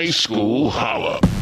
High 0.00 0.12
School 0.12 0.70
Holla. 0.70 1.39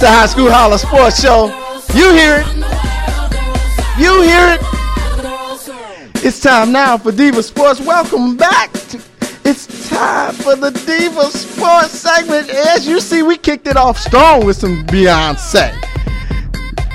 It's 0.00 0.04
the 0.04 0.12
High 0.12 0.26
School 0.26 0.48
Holla 0.48 0.78
Sports 0.78 1.20
Show. 1.20 1.46
You 1.92 2.12
hear 2.12 2.36
it. 2.38 2.46
You 3.98 4.22
hear 4.22 4.54
it. 4.54 6.24
It's 6.24 6.38
time 6.38 6.70
now 6.70 6.96
for 6.98 7.10
Diva 7.10 7.42
Sports. 7.42 7.80
Welcome 7.80 8.36
back. 8.36 8.72
To, 8.72 9.00
it's 9.44 9.88
time 9.88 10.34
for 10.34 10.54
the 10.54 10.70
Diva 10.70 11.24
Sports 11.32 11.90
segment. 11.90 12.48
As 12.48 12.86
you 12.86 13.00
see, 13.00 13.24
we 13.24 13.36
kicked 13.36 13.66
it 13.66 13.76
off 13.76 13.98
strong 13.98 14.46
with 14.46 14.58
some 14.58 14.86
Beyonce. 14.86 15.76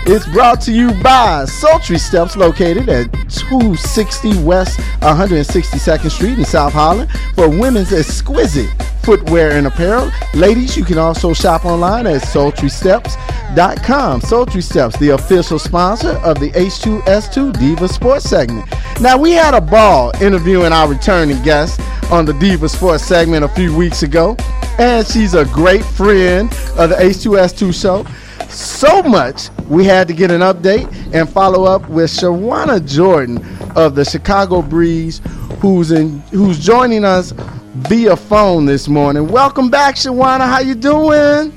It's 0.06 0.26
brought 0.28 0.62
to 0.62 0.72
you 0.72 0.94
by 1.04 1.44
Sultry 1.44 1.98
Steps, 1.98 2.38
located 2.38 2.88
at 2.88 3.12
260 3.30 4.44
West 4.44 4.80
162nd 5.02 6.10
Street 6.10 6.40
in 6.40 6.46
South 6.46 6.72
Holland, 6.72 7.12
for 7.36 7.50
women's 7.50 7.92
exquisite 7.92 8.72
footwear 9.04 9.52
and 9.52 9.68
apparel. 9.68 10.12
Ladies, 10.34 10.76
you 10.76 10.84
can 10.84 10.98
also 10.98 11.34
shop 11.34 11.66
online 11.66 12.08
at 12.08 12.22
sultrysteps.com. 12.22 14.22
Sultry 14.22 14.62
Steps, 14.62 14.98
the 14.98 15.10
official 15.10 15.60
sponsor 15.60 16.18
of 16.20 16.40
the 16.40 16.52
H2S2 16.52 17.60
Diva 17.60 17.88
Sports 17.88 18.30
segment. 18.30 18.68
Now, 19.00 19.18
we 19.18 19.32
had 19.32 19.54
a 19.54 19.62
ball 19.62 20.12
interviewing 20.22 20.72
our 20.72 20.88
returning 20.88 21.42
guest 21.44 21.80
on 22.12 22.26
the 22.26 22.34
Diva 22.34 22.70
Sports 22.70 23.04
segment 23.04 23.46
a 23.46 23.50
few 23.50 23.76
weeks 23.76 24.04
ago, 24.04 24.36
and 24.80 25.06
she's 25.06 25.34
a 25.34 25.46
great 25.46 25.84
friend 25.84 26.52
of 26.78 26.90
the 26.90 26.96
H2S2 26.96 27.80
show. 27.80 28.06
So 28.50 29.02
much 29.02 29.50
we 29.68 29.86
had 29.86 30.08
to 30.08 30.14
get 30.14 30.30
an 30.30 30.42
update 30.42 30.88
and 31.14 31.28
follow 31.28 31.64
up 31.64 31.90
with 31.90 32.12
Shawana 32.12 32.88
Jordan 32.88 33.44
of 33.76 33.96
the 33.96 34.06
Chicago 34.06 34.62
Breeze, 34.62 35.22
who's 35.60 35.92
in 35.92 36.20
who's 36.32 36.64
joining 36.64 37.04
us 37.04 37.34
via 37.74 38.16
phone 38.16 38.66
this 38.66 38.88
morning. 38.88 39.28
Welcome 39.28 39.70
back, 39.70 39.96
Shawana. 39.96 40.48
How 40.48 40.60
you 40.60 40.76
doing? 40.76 41.52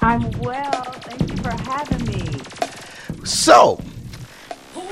I'm 0.00 0.30
well. 0.40 0.82
Thank 1.02 1.30
you 1.30 1.36
for 1.38 1.50
having 1.50 2.04
me. 2.06 2.40
So, 3.24 3.80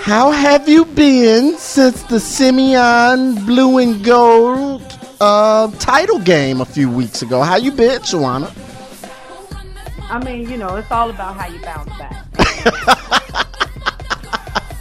how 0.01 0.31
have 0.33 0.69
you 0.69 0.85
been 0.85 1.57
since 1.57 2.03
the 2.05 2.19
Simeon 2.19 3.45
Blue 3.47 3.79
and 3.79 4.05
Gold 4.05 4.83
uh, 5.21 5.71
title 5.79 6.19
game 6.19 6.61
a 6.61 6.65
few 6.65 6.91
weeks 6.91 7.23
ago? 7.23 7.43
How 7.43 7.57
you 7.57 7.71
been, 7.71 8.01
Shawana? 8.01 8.53
I 10.11 10.23
mean, 10.25 10.51
you 10.51 10.57
know, 10.57 10.77
it's 10.77 10.91
all 10.91 11.11
about 11.11 11.37
how 11.37 11.47
you 11.47 11.61
bounce 11.61 11.89
back. 11.97 12.99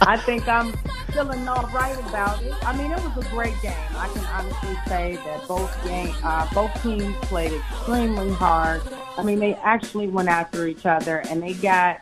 I 0.06 0.16
think 0.16 0.48
I'm 0.48 0.72
feeling 1.12 1.46
all 1.46 1.68
right 1.68 1.98
about 2.08 2.42
it. 2.42 2.54
I 2.66 2.76
mean, 2.76 2.90
it 2.90 2.98
was 3.04 3.24
a 3.24 3.28
great 3.30 3.54
game. 3.62 3.72
I 3.96 4.08
can 4.08 4.24
honestly 4.26 4.76
say 4.88 5.16
that 5.24 5.46
both 5.46 5.84
game, 5.84 6.14
uh, 6.24 6.48
both 6.52 6.82
teams 6.82 7.14
played 7.22 7.52
extremely 7.52 8.32
hard. 8.32 8.82
I 9.16 9.22
mean, 9.22 9.38
they 9.38 9.54
actually 9.54 10.08
went 10.08 10.28
after 10.28 10.66
each 10.66 10.86
other 10.86 11.18
and 11.28 11.42
they 11.42 11.54
got 11.54 12.00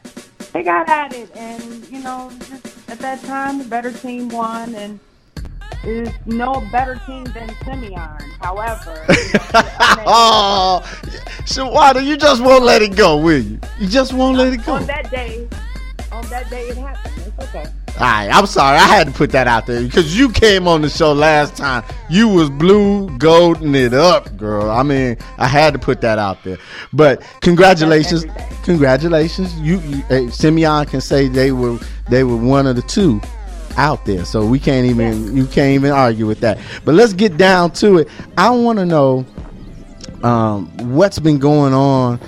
they 0.52 0.62
got 0.62 0.88
at 0.88 1.12
it. 1.14 1.34
And 1.36 1.88
you 1.88 2.00
know, 2.02 2.32
just 2.48 2.88
at 2.88 2.98
that 3.00 3.20
time, 3.24 3.58
the 3.58 3.64
better 3.64 3.92
team 3.92 4.28
won. 4.28 4.74
And 4.74 4.98
there's 5.82 6.08
no 6.26 6.66
better 6.72 7.00
team 7.06 7.24
than 7.24 7.54
Simeon. 7.64 8.18
However, 8.40 9.04
oh, 10.06 10.80
Shawana, 11.44 12.04
you 12.04 12.16
just 12.16 12.42
won't 12.42 12.64
let 12.64 12.80
it 12.80 12.96
go, 12.96 13.16
will 13.18 13.42
you? 13.42 13.60
You 13.78 13.88
just 13.88 14.12
won't 14.12 14.38
let 14.38 14.52
it 14.52 14.64
go. 14.64 14.74
On 14.74 14.86
that 14.86 15.10
day, 15.10 15.48
on 16.12 16.26
that 16.28 16.48
day, 16.48 16.68
it 16.68 16.76
happened. 16.76 17.14
It's 17.26 17.48
okay. 17.48 17.66
All 17.94 18.06
right, 18.06 18.30
I'm 18.32 18.46
sorry. 18.46 18.78
I 18.78 18.86
had 18.86 19.08
to 19.08 19.12
put 19.12 19.30
that 19.32 19.46
out 19.46 19.66
there 19.66 19.82
because 19.82 20.16
you 20.16 20.30
came 20.30 20.66
on 20.66 20.80
the 20.80 20.88
show 20.88 21.12
last 21.12 21.56
time. 21.56 21.84
You 22.08 22.28
was 22.28 22.48
blue 22.48 23.10
golding 23.18 23.74
it 23.74 23.92
up, 23.92 24.36
girl. 24.38 24.70
I 24.70 24.82
mean, 24.82 25.18
I 25.36 25.46
had 25.46 25.74
to 25.74 25.78
put 25.78 26.00
that 26.00 26.18
out 26.18 26.42
there. 26.42 26.56
But 26.94 27.22
congratulations, 27.42 28.24
congratulations. 28.62 29.54
You, 29.60 29.80
you 29.80 30.02
hey, 30.08 30.30
Simeon 30.30 30.86
can 30.86 31.02
say 31.02 31.28
they 31.28 31.52
were 31.52 31.78
they 32.08 32.24
were 32.24 32.36
one 32.36 32.66
of 32.66 32.76
the 32.76 32.82
two 32.82 33.20
out 33.76 34.04
there, 34.06 34.24
so 34.24 34.46
we 34.46 34.58
can't 34.58 34.86
even 34.86 35.36
you 35.36 35.46
can't 35.46 35.74
even 35.74 35.90
argue 35.90 36.26
with 36.26 36.40
that. 36.40 36.58
But 36.86 36.94
let's 36.94 37.12
get 37.12 37.36
down 37.36 37.72
to 37.72 37.98
it. 37.98 38.08
I 38.38 38.50
want 38.50 38.78
to 38.78 38.86
know 38.86 39.26
um, 40.22 40.68
what's 40.94 41.18
been 41.18 41.38
going 41.38 41.74
on. 41.74 42.18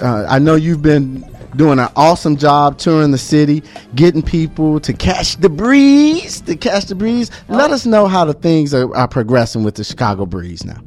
Uh, 0.00 0.26
I 0.28 0.38
know 0.38 0.54
you've 0.56 0.82
been 0.82 1.29
doing 1.56 1.78
an 1.78 1.88
awesome 1.96 2.36
job 2.36 2.78
touring 2.78 3.10
the 3.10 3.18
city, 3.18 3.62
getting 3.94 4.22
people 4.22 4.80
to 4.80 4.92
catch 4.92 5.36
the 5.36 5.48
breeze, 5.48 6.40
to 6.42 6.56
catch 6.56 6.86
the 6.86 6.94
breeze. 6.94 7.30
Let 7.48 7.70
us 7.70 7.86
know 7.86 8.06
how 8.06 8.24
the 8.24 8.34
things 8.34 8.74
are, 8.74 8.94
are 8.94 9.08
progressing 9.08 9.64
with 9.64 9.74
the 9.74 9.84
Chicago 9.84 10.26
Breeze 10.26 10.64
now. 10.64 10.80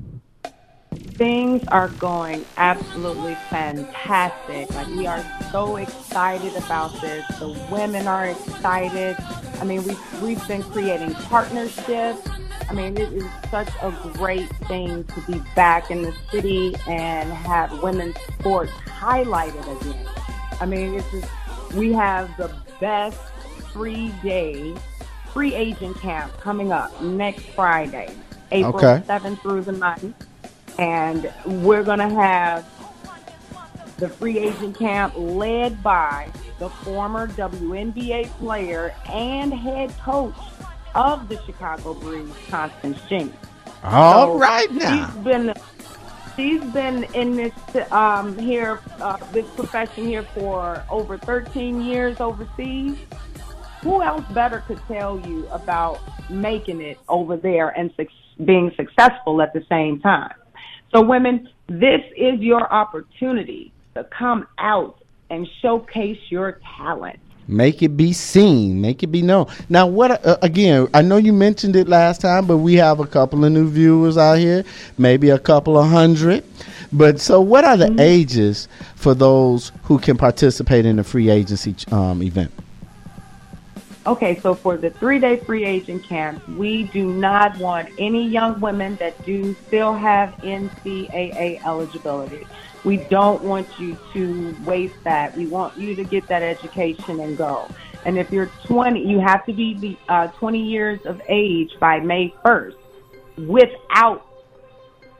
Things 1.15 1.63
are 1.67 1.89
going 1.89 2.45
absolutely 2.57 3.35
fantastic. 3.49 4.73
Like 4.73 4.87
we 4.87 5.07
are 5.07 5.23
so 5.51 5.77
excited 5.77 6.55
about 6.55 6.99
this. 7.01 7.25
The 7.39 7.49
women 7.71 8.07
are 8.07 8.27
excited. 8.27 9.15
I 9.59 9.63
mean, 9.63 9.83
we've 9.83 10.21
we've 10.21 10.47
been 10.47 10.63
creating 10.63 11.13
partnerships. 11.13 12.27
I 12.69 12.73
mean, 12.73 12.97
it 12.97 13.13
is 13.13 13.25
such 13.51 13.69
a 13.81 13.91
great 14.13 14.49
thing 14.67 15.03
to 15.03 15.21
be 15.21 15.41
back 15.55 15.91
in 15.91 16.01
the 16.01 16.13
city 16.31 16.75
and 16.87 17.31
have 17.31 17.81
women's 17.83 18.15
sports 18.39 18.71
highlighted 18.71 19.81
again. 19.81 20.05
I 20.63 20.65
mean, 20.65 20.93
it's 20.93 21.11
just, 21.11 21.29
we 21.75 21.91
have 21.91 22.35
the 22.37 22.49
best 22.79 23.19
free 23.73 24.13
day 24.23 24.73
free 25.33 25.53
agent 25.53 25.97
camp 25.97 26.31
coming 26.39 26.71
up 26.71 27.01
next 27.01 27.41
Friday, 27.47 28.15
April 28.53 28.77
Okay. 28.77 29.03
7th 29.05 29.41
through 29.41 29.63
the 29.63 29.73
9th. 29.73 30.13
And 30.79 31.33
we're 31.65 31.83
going 31.83 31.99
to 31.99 32.07
have 32.07 32.65
the 33.97 34.07
free 34.07 34.39
agent 34.39 34.79
camp 34.79 35.13
led 35.17 35.83
by 35.83 36.29
the 36.59 36.69
former 36.69 37.27
WNBA 37.27 38.29
player 38.37 38.95
and 39.11 39.53
head 39.53 39.93
coach 39.99 40.33
of 40.95 41.27
the 41.27 41.41
Chicago 41.45 41.93
Breeze, 41.93 42.29
Constance 42.47 42.99
Jinks. 43.09 43.35
All 43.83 44.27
So, 44.33 44.39
right 44.39 44.71
now. 44.71 45.07
She's 45.07 45.23
been 45.25 45.53
she's 46.35 46.63
been 46.71 47.03
in 47.15 47.35
this 47.35 47.53
um, 47.91 48.37
here 48.37 48.79
uh, 48.99 49.17
this 49.31 49.49
profession 49.51 50.05
here 50.05 50.23
for 50.23 50.83
over 50.89 51.17
13 51.17 51.81
years 51.81 52.19
overseas. 52.19 52.97
Who 53.81 54.01
else 54.01 54.23
better 54.33 54.63
could 54.65 54.79
tell 54.87 55.19
you 55.19 55.47
about 55.47 55.99
making 56.29 56.81
it 56.81 56.97
over 57.09 57.35
there 57.35 57.69
and 57.69 57.91
suc 57.97 58.07
being 58.45 58.71
successful 58.77 59.41
at 59.41 59.53
the 59.53 59.65
same 59.67 59.99
time? 59.99 60.33
So, 60.93 61.01
women, 61.01 61.49
this 61.67 62.01
is 62.15 62.39
your 62.39 62.71
opportunity 62.71 63.73
to 63.95 64.05
come 64.05 64.47
out 64.57 65.03
and 65.29 65.47
showcase 65.61 66.19
your 66.29 66.59
talent. 66.77 67.19
Make 67.47 67.83
it 67.83 67.97
be 67.97 68.13
seen. 68.13 68.81
Make 68.81 69.03
it 69.03 69.07
be 69.07 69.21
known. 69.21 69.47
Now, 69.69 69.87
what 69.87 70.25
uh, 70.25 70.37
again? 70.41 70.87
I 70.93 71.01
know 71.01 71.17
you 71.17 71.33
mentioned 71.33 71.75
it 71.75 71.87
last 71.87 72.21
time, 72.21 72.45
but 72.45 72.57
we 72.57 72.75
have 72.75 72.99
a 72.99 73.07
couple 73.07 73.43
of 73.43 73.51
new 73.51 73.69
viewers 73.69 74.17
out 74.17 74.37
here, 74.37 74.63
maybe 74.97 75.29
a 75.29 75.39
couple 75.39 75.77
of 75.77 75.89
hundred. 75.89 76.43
But 76.91 77.19
so, 77.19 77.41
what 77.41 77.65
are 77.65 77.75
the 77.75 77.87
mm-hmm. 77.87 77.99
ages 77.99 78.67
for 78.95 79.13
those 79.13 79.71
who 79.83 79.99
can 79.99 80.15
participate 80.15 80.85
in 80.85 80.97
the 80.97 81.03
free 81.03 81.29
agency 81.29 81.75
um, 81.91 82.21
event? 82.23 82.51
Okay, 84.05 84.37
so 84.41 84.53
for 84.53 84.75
the 84.75 84.89
three 84.89 85.17
day 85.17 85.37
free 85.37 85.63
agent 85.63 86.03
camp, 86.03 86.45
we 86.49 86.83
do 86.83 87.13
not 87.13 87.57
want 87.57 87.89
any 87.97 88.27
young 88.27 88.59
women 88.59 88.97
that 88.97 89.23
do 89.25 89.55
still 89.67 89.93
have 89.93 90.31
NCAA 90.41 91.65
eligibility. 91.65 92.45
We 92.83 92.97
don't 92.97 93.41
want 93.43 93.79
you 93.79 93.97
to 94.11 94.57
waste 94.65 95.01
that. 95.05 95.37
We 95.37 95.45
want 95.45 95.77
you 95.77 95.95
to 95.95 96.03
get 96.03 96.27
that 96.27 96.43
education 96.43 97.21
and 97.21 97.37
go. 97.37 97.69
And 98.03 98.17
if 98.17 98.29
you're 98.29 98.51
20, 98.65 99.07
you 99.07 99.19
have 99.19 99.45
to 99.45 99.53
be 99.53 99.73
the, 99.75 99.97
uh, 100.09 100.27
20 100.27 100.61
years 100.61 101.05
of 101.05 101.21
age 101.29 101.71
by 101.79 102.01
May 102.01 102.33
1st 102.43 102.75
without 103.37 104.27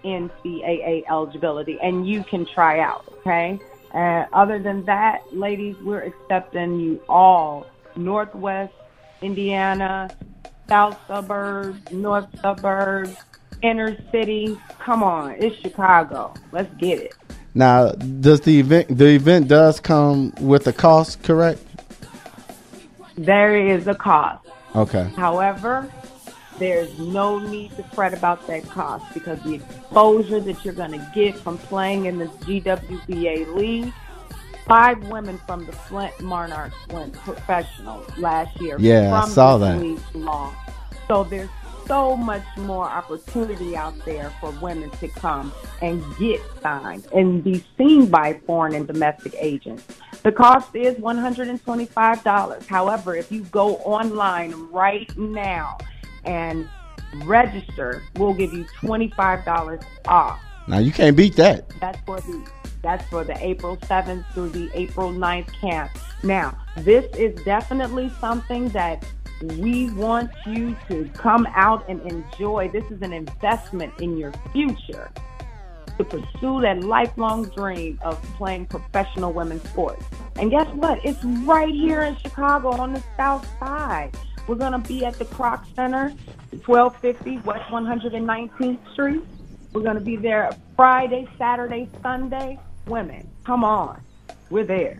NCAA 0.03 1.05
eligibility, 1.09 1.79
and 1.81 2.05
you 2.05 2.25
can 2.25 2.45
try 2.45 2.81
out, 2.81 3.05
okay? 3.19 3.61
Uh, 3.93 4.25
other 4.33 4.59
than 4.59 4.83
that, 4.83 5.21
ladies, 5.31 5.77
we're 5.81 6.01
accepting 6.01 6.77
you 6.81 7.01
all 7.07 7.65
Northwest 7.95 8.73
Indiana, 9.23 10.09
South 10.67 10.99
suburbs, 11.07 11.91
North 11.91 12.27
suburbs, 12.41 13.15
inner 13.61 13.97
city. 14.11 14.57
Come 14.79 15.01
on, 15.01 15.35
it's 15.39 15.55
Chicago. 15.61 16.33
Let's 16.51 16.73
get 16.75 16.99
it. 16.99 17.13
Now, 17.55 17.91
does 17.91 18.41
the 18.41 18.59
event 18.59 18.97
the 18.97 19.09
event 19.09 19.47
does 19.47 19.79
come 19.79 20.33
with 20.41 20.67
a 20.67 20.73
cost, 20.73 21.23
correct? 21.23 21.61
There 23.15 23.55
is 23.55 23.87
a 23.87 23.95
cost. 23.95 24.47
Okay. 24.75 25.07
However, 25.15 25.89
there's 26.57 26.97
no 26.97 27.39
need 27.39 27.75
to 27.77 27.83
fret 27.83 28.13
about 28.13 28.45
that 28.47 28.63
cost 28.69 29.05
because 29.13 29.41
the 29.43 29.55
exposure 29.55 30.39
that 30.39 30.65
you're 30.65 30.73
going 30.73 30.91
to 30.91 31.11
get 31.13 31.35
from 31.35 31.57
playing 31.57 32.05
in 32.05 32.17
the 32.17 32.25
GWBA 32.25 33.55
league 33.55 33.93
five 34.65 35.03
women 35.07 35.39
from 35.45 35.65
the 35.65 35.71
Flint 35.71 36.19
Monarchs 36.21 36.75
went 36.89 37.13
professional 37.13 38.05
last 38.17 38.59
year. 38.61 38.77
Yeah, 38.79 39.13
I 39.13 39.27
saw 39.27 39.57
that. 39.57 39.99
Long. 40.13 40.55
So 41.07 41.23
there's 41.23 41.49
so 41.85 42.15
much 42.15 42.43
more 42.57 42.85
opportunity 42.85 43.75
out 43.75 43.93
there 44.05 44.31
for 44.39 44.51
women 44.61 44.89
to 44.91 45.07
come 45.09 45.51
and 45.81 46.01
get 46.17 46.41
signed 46.61 47.05
and 47.13 47.43
be 47.43 47.63
seen 47.77 48.07
by 48.07 48.39
foreign 48.45 48.73
and 48.73 48.87
domestic 48.87 49.35
agents. 49.37 49.83
The 50.23 50.31
cost 50.31 50.73
is 50.75 50.95
$125. 50.95 52.67
However, 52.67 53.15
if 53.15 53.31
you 53.31 53.43
go 53.45 53.75
online 53.77 54.53
right 54.71 55.15
now 55.17 55.77
and 56.23 56.67
register, 57.25 58.01
we'll 58.15 58.33
give 58.33 58.53
you 58.53 58.65
$25 58.81 59.83
off. 60.07 60.39
Now 60.67 60.77
you 60.77 60.93
can't 60.93 61.17
beat 61.17 61.35
that. 61.35 61.69
That's 61.81 61.99
for 62.05 62.21
the 62.21 62.45
that's 62.83 63.07
for 63.07 63.23
the 63.23 63.35
April 63.43 63.77
7th 63.77 64.25
through 64.33 64.49
the 64.49 64.69
April 64.73 65.11
9th 65.11 65.51
camp. 65.53 65.89
Now, 66.21 66.57
this 66.77 67.05
is 67.15 67.33
definitely 67.43 68.11
something 68.19 68.69
that 68.69 69.05
we 69.41 69.89
want 69.91 70.29
you 70.45 70.75
to 70.89 71.09
come 71.13 71.47
out 71.55 71.89
and 71.89 72.01
enjoy. 72.01 72.69
This 72.69 72.83
is 72.91 73.01
an 73.01 73.13
investment 73.13 73.93
in 73.99 74.17
your 74.17 74.33
future 74.51 75.09
to 75.97 76.03
pursue 76.03 76.61
that 76.61 76.83
lifelong 76.83 77.45
dream 77.49 77.99
of 78.03 78.21
playing 78.35 78.65
professional 78.65 79.31
women's 79.31 79.63
sports. 79.69 80.05
And 80.35 80.51
guess 80.51 80.67
what? 80.73 81.03
It's 81.05 81.23
right 81.23 81.73
here 81.73 82.01
in 82.01 82.17
Chicago 82.17 82.69
on 82.71 82.93
the 82.93 83.03
south 83.15 83.47
side. 83.59 84.15
We're 84.47 84.55
going 84.55 84.73
to 84.73 84.87
be 84.87 85.05
at 85.05 85.13
the 85.17 85.25
Kroc 85.25 85.63
Center, 85.73 86.09
1250 86.65 87.37
West 87.39 87.63
119th 87.69 88.91
Street. 88.91 89.21
We're 89.71 89.83
going 89.83 89.95
to 89.95 90.01
be 90.01 90.17
there 90.17 90.51
Friday, 90.75 91.29
Saturday, 91.37 91.89
Sunday 92.01 92.59
women. 92.85 93.29
Come 93.43 93.63
on. 93.63 94.01
We're 94.49 94.65
there. 94.65 94.99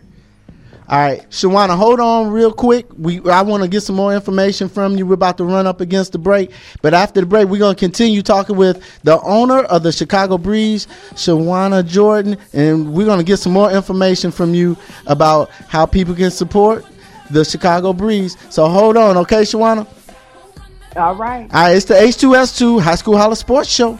All 0.86 0.98
right, 0.98 1.22
Shawana, 1.30 1.78
hold 1.78 1.98
on 1.98 2.30
real 2.30 2.52
quick. 2.52 2.84
We 2.98 3.18
I 3.30 3.40
want 3.40 3.62
to 3.62 3.68
get 3.70 3.80
some 3.80 3.96
more 3.96 4.14
information 4.14 4.68
from 4.68 4.98
you. 4.98 5.06
We're 5.06 5.14
about 5.14 5.38
to 5.38 5.44
run 5.44 5.66
up 5.66 5.80
against 5.80 6.12
the 6.12 6.18
break, 6.18 6.50
but 6.82 6.92
after 6.92 7.20
the 7.20 7.26
break, 7.26 7.48
we're 7.48 7.58
going 7.58 7.74
to 7.74 7.78
continue 7.78 8.20
talking 8.20 8.54
with 8.56 8.82
the 9.02 9.18
owner 9.22 9.60
of 9.60 9.82
the 9.82 9.92
Chicago 9.92 10.36
Breeze, 10.36 10.86
Shawana 11.12 11.86
Jordan, 11.86 12.36
and 12.52 12.92
we're 12.92 13.06
going 13.06 13.18
to 13.18 13.24
get 13.24 13.38
some 13.38 13.54
more 13.54 13.70
information 13.70 14.30
from 14.30 14.52
you 14.52 14.76
about 15.06 15.48
how 15.68 15.86
people 15.86 16.14
can 16.14 16.30
support 16.30 16.84
the 17.30 17.46
Chicago 17.46 17.94
Breeze. 17.94 18.36
So 18.50 18.68
hold 18.68 18.98
on, 18.98 19.16
okay, 19.16 19.40
Shawana? 19.40 19.86
All 20.96 21.14
right. 21.14 21.48
All 21.54 21.62
right, 21.62 21.76
it's 21.76 21.86
the 21.86 21.94
H2S2 21.94 22.82
High 22.82 22.96
School 22.96 23.16
Holla 23.16 23.36
Sports 23.36 23.70
Show. 23.70 23.98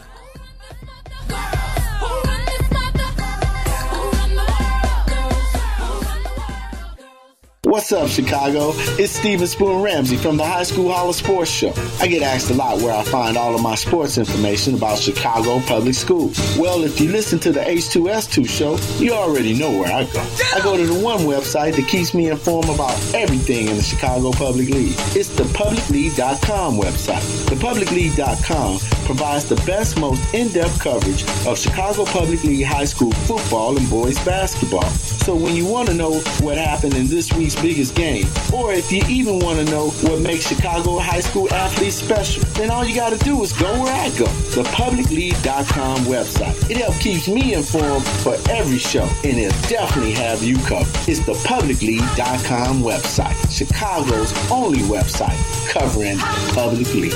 What's 7.75 7.91
up, 7.91 8.07
Chicago? 8.07 8.71
It's 8.97 9.11
Steven 9.11 9.45
Spoon 9.45 9.81
Ramsey 9.81 10.15
from 10.15 10.37
the 10.37 10.45
High 10.45 10.63
School 10.63 10.93
Holla 10.93 11.13
Sports 11.13 11.51
Show. 11.51 11.73
I 11.99 12.07
get 12.07 12.21
asked 12.21 12.49
a 12.49 12.53
lot 12.53 12.77
where 12.77 12.95
I 12.95 13.03
find 13.03 13.35
all 13.35 13.53
of 13.53 13.61
my 13.61 13.75
sports 13.75 14.17
information 14.17 14.75
about 14.75 14.97
Chicago 14.97 15.59
public 15.59 15.93
schools. 15.93 16.39
Well, 16.57 16.85
if 16.85 17.01
you 17.01 17.11
listen 17.11 17.37
to 17.39 17.51
the 17.51 17.59
H2S2 17.59 18.47
show, 18.47 18.77
you 19.03 19.11
already 19.11 19.53
know 19.53 19.77
where 19.77 19.91
I 19.91 20.05
go. 20.05 20.21
I 20.55 20.61
go 20.63 20.77
to 20.77 20.87
the 20.87 20.97
one 21.03 21.19
website 21.23 21.75
that 21.75 21.89
keeps 21.89 22.13
me 22.13 22.29
informed 22.29 22.69
about 22.69 22.95
everything 23.13 23.67
in 23.67 23.75
the 23.75 23.83
Chicago 23.83 24.31
Public 24.31 24.69
League. 24.69 24.95
It's 25.13 25.27
the 25.27 25.43
publicleague.com 25.43 26.77
website. 26.77 27.23
Thepublicleague.com 27.49 28.79
provides 29.05 29.49
the 29.49 29.57
best, 29.67 29.99
most 29.99 30.33
in-depth 30.33 30.79
coverage 30.79 31.23
of 31.45 31.59
Chicago 31.59 32.05
Public 32.05 32.41
League 32.45 32.65
high 32.65 32.85
school 32.85 33.11
football 33.27 33.77
and 33.77 33.89
boys 33.89 34.17
basketball. 34.23 34.89
So 35.25 35.35
when 35.35 35.55
you 35.55 35.65
want 35.65 35.89
to 35.89 35.93
know 35.93 36.19
what 36.39 36.57
happened 36.57 36.93
in 36.93 37.07
this 37.07 37.33
week's 37.33 37.55
biggest 37.65 37.95
game. 37.95 38.27
Or 38.53 38.73
if 38.73 38.91
you 38.91 39.01
even 39.09 39.39
want 39.39 39.57
to 39.57 39.65
know 39.73 39.89
what 40.05 40.21
makes 40.21 40.47
Chicago 40.47 40.99
high 40.99 41.21
school 41.21 41.51
athletes 41.51 41.95
special, 41.95 42.43
then 42.53 42.69
all 42.69 42.85
you 42.85 42.93
got 42.93 43.11
to 43.11 43.17
do 43.25 43.41
is 43.41 43.53
go 43.53 43.71
where 43.81 43.91
I 43.91 44.09
go, 44.09 44.27
the 44.53 44.61
publicleague.com 44.69 46.01
website. 46.01 46.69
It 46.69 46.77
helps 46.77 47.01
keeps 47.01 47.27
me 47.27 47.55
informed 47.55 48.05
for 48.05 48.35
every 48.51 48.77
show, 48.77 49.09
and 49.23 49.39
it'll 49.39 49.67
definitely 49.67 50.13
have 50.13 50.43
you 50.43 50.57
covered. 50.59 51.09
It's 51.09 51.25
the 51.25 51.33
publicleague.com 51.49 52.81
website, 52.83 53.35
Chicago's 53.51 54.31
only 54.51 54.81
website 54.81 55.39
covering 55.67 56.19
Public 56.53 56.93
League. 56.93 57.13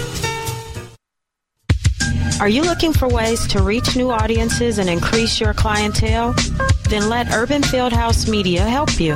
Are 2.41 2.49
you 2.49 2.63
looking 2.63 2.93
for 2.93 3.07
ways 3.07 3.45
to 3.49 3.61
reach 3.61 3.95
new 3.95 4.09
audiences 4.09 4.79
and 4.79 4.89
increase 4.89 5.39
your 5.39 5.53
clientele? 5.53 6.33
Then 6.89 7.07
let 7.07 7.33
Urban 7.33 7.61
Fieldhouse 7.61 8.27
Media 8.27 8.63
help 8.63 8.99
you. 8.99 9.15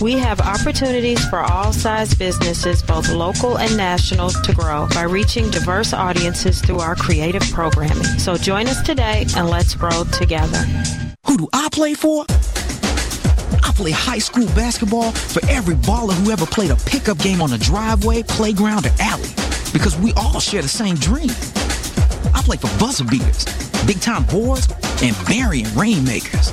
We 0.00 0.14
have 0.14 0.40
opportunities 0.40 1.24
for 1.28 1.38
all 1.38 1.72
size 1.72 2.14
businesses, 2.14 2.82
both 2.82 3.08
local 3.08 3.58
and 3.58 3.76
national, 3.76 4.30
to 4.30 4.52
grow 4.52 4.86
by 4.92 5.02
reaching 5.02 5.50
diverse 5.50 5.92
audiences 5.92 6.60
through 6.60 6.80
our 6.80 6.94
creative 6.94 7.42
programming. 7.52 8.04
So 8.18 8.36
join 8.36 8.66
us 8.66 8.82
today 8.82 9.24
and 9.36 9.48
let's 9.48 9.74
grow 9.74 10.04
together. 10.04 10.58
Who 11.26 11.38
do 11.38 11.48
I 11.52 11.68
play 11.72 11.94
for? 11.94 12.26
I 12.28 13.72
play 13.74 13.92
high 13.92 14.18
school 14.18 14.46
basketball 14.48 15.12
for 15.12 15.44
every 15.48 15.76
baller 15.76 16.12
who 16.12 16.30
ever 16.30 16.44
played 16.44 16.70
a 16.70 16.76
pickup 16.76 17.18
game 17.18 17.40
on 17.40 17.52
a 17.52 17.58
driveway, 17.58 18.24
playground, 18.24 18.86
or 18.86 18.92
alley. 19.00 19.28
Because 19.72 19.96
we 19.96 20.12
all 20.14 20.40
share 20.40 20.62
the 20.62 20.68
same 20.68 20.96
dream. 20.96 21.30
I 22.34 22.42
play 22.44 22.56
for 22.56 22.68
buzzer 22.78 23.04
beaters, 23.04 23.44
big 23.86 24.00
time 24.00 24.24
boards, 24.26 24.68
and 25.02 25.16
burying 25.26 25.72
rainmakers. 25.74 26.52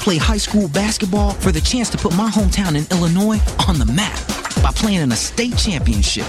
Play 0.00 0.16
high 0.16 0.38
school 0.38 0.68
basketball 0.68 1.32
for 1.32 1.52
the 1.52 1.60
chance 1.60 1.90
to 1.90 1.98
put 1.98 2.16
my 2.16 2.30
hometown 2.30 2.76
in 2.76 2.86
Illinois 2.96 3.40
on 3.68 3.78
the 3.78 3.84
map 3.86 4.16
by 4.62 4.70
playing 4.72 5.02
in 5.02 5.12
a 5.12 5.16
state 5.16 5.56
championship. 5.56 6.26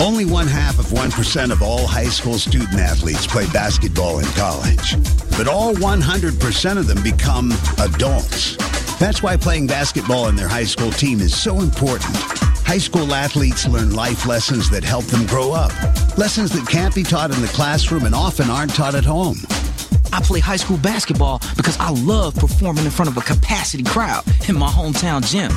Only 0.00 0.24
one 0.24 0.46
half 0.46 0.78
of 0.78 0.86
1% 0.86 1.52
of 1.52 1.62
all 1.62 1.86
high 1.86 2.08
school 2.08 2.38
student 2.38 2.74
athletes 2.74 3.26
play 3.26 3.46
basketball 3.52 4.18
in 4.18 4.26
college, 4.32 4.96
but 5.36 5.48
all 5.48 5.74
100% 5.74 6.78
of 6.78 6.86
them 6.86 7.02
become 7.02 7.52
adults. 7.78 8.56
That's 8.98 9.22
why 9.22 9.36
playing 9.36 9.66
basketball 9.66 10.28
in 10.28 10.36
their 10.36 10.48
high 10.48 10.64
school 10.64 10.90
team 10.90 11.20
is 11.20 11.36
so 11.36 11.60
important. 11.60 12.16
High 12.16 12.78
school 12.78 13.14
athletes 13.14 13.68
learn 13.68 13.94
life 13.94 14.26
lessons 14.26 14.70
that 14.70 14.82
help 14.82 15.04
them 15.04 15.26
grow 15.26 15.52
up. 15.52 15.72
Lessons 16.18 16.50
that 16.52 16.66
can't 16.66 16.94
be 16.94 17.02
taught 17.02 17.30
in 17.30 17.40
the 17.40 17.48
classroom 17.48 18.06
and 18.06 18.14
often 18.14 18.50
aren't 18.50 18.74
taught 18.74 18.94
at 18.94 19.04
home. 19.04 19.36
I 20.16 20.20
play 20.20 20.40
high 20.40 20.56
school 20.56 20.78
basketball 20.78 21.42
because 21.58 21.76
I 21.78 21.90
love 21.90 22.34
performing 22.36 22.86
in 22.86 22.90
front 22.90 23.10
of 23.10 23.18
a 23.18 23.20
capacity 23.20 23.84
crowd 23.84 24.24
in 24.48 24.56
my 24.56 24.66
hometown 24.66 25.22
gym. 25.22 25.50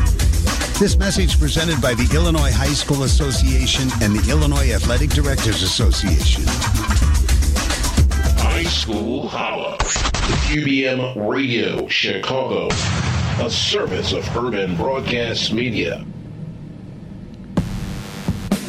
This 0.78 0.98
message 0.98 1.40
presented 1.40 1.82
by 1.82 1.94
the 1.94 2.10
Illinois 2.14 2.52
High 2.52 2.74
School 2.74 3.04
Association 3.04 3.84
and 4.02 4.14
the 4.14 4.30
Illinois 4.30 4.74
Athletic 4.74 5.12
Directors 5.12 5.64
Association. 5.64 6.44
High 8.36 8.64
School 8.64 9.30
Holla. 9.30 9.78
UBM 9.78 11.30
Radio 11.30 11.88
Chicago. 11.88 12.68
A 13.42 13.50
service 13.50 14.12
of 14.12 14.28
Urban 14.36 14.76
Broadcast 14.76 15.54
Media. 15.54 16.06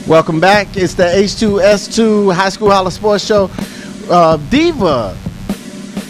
Welcome 0.06 0.38
back. 0.38 0.68
It's 0.76 0.94
the 0.94 1.02
H2S2 1.02 2.32
High 2.32 2.50
School 2.50 2.70
Holla 2.70 2.92
Sports 2.92 3.26
Show. 3.26 3.50
Uh, 4.08 4.36
Diva 4.50 5.16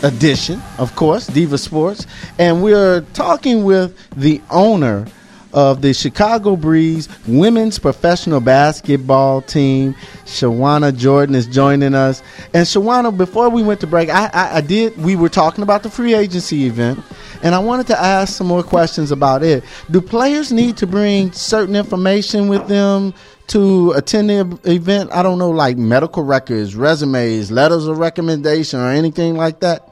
edition, 0.02 0.61
of 0.78 0.95
course, 0.97 1.26
Diva 1.26 1.59
Sports. 1.59 2.07
And 2.38 2.62
we're 2.62 3.02
talking 3.12 3.64
with 3.64 3.97
the 4.11 4.40
owner 4.50 5.07
of 5.52 5.83
the 5.83 5.92
Chicago 5.92 6.57
Breeze 6.57 7.09
women's 7.26 7.78
professional 7.78 8.40
basketball 8.40 9.42
team. 9.42 9.95
Shawana 10.25 10.97
Jordan 10.97 11.35
is 11.35 11.47
joining 11.47 11.95
us. 11.95 12.23
And 12.54 12.66
Shawana, 12.66 13.16
before 13.16 13.49
we 13.49 13.62
went 13.62 13.80
to 13.80 13.87
break, 13.87 14.09
I, 14.09 14.30
I, 14.33 14.57
I, 14.57 14.61
did. 14.61 14.97
We 14.99 15.16
were 15.16 15.28
talking 15.28 15.62
about 15.62 15.83
the 15.83 15.90
free 15.90 16.14
agency 16.14 16.66
event, 16.66 17.00
and 17.42 17.54
I 17.54 17.59
wanted 17.59 17.88
to 17.88 18.00
ask 18.00 18.37
some 18.37 18.47
more 18.47 18.62
questions 18.62 19.11
about 19.11 19.42
it. 19.42 19.64
Do 19.90 20.00
players 20.00 20.52
need 20.52 20.76
to 20.78 20.87
bring 20.87 21.33
certain 21.33 21.75
information 21.75 22.49
with 22.49 22.69
them 22.69 23.12
to 23.49 23.92
attend 23.92 24.30
the 24.30 24.59
event? 24.64 25.11
I 25.12 25.23
don't 25.23 25.38
know, 25.38 25.50
like 25.50 25.76
medical 25.76 26.23
records, 26.23 26.76
resumes, 26.76 27.50
letters 27.50 27.87
of 27.87 27.99
recommendation, 27.99 28.78
or 28.78 28.90
anything 28.90 29.37
like 29.37 29.61
that. 29.61 29.89